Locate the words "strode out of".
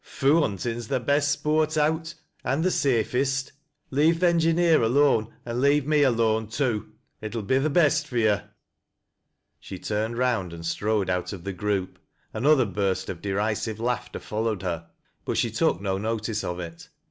10.65-11.43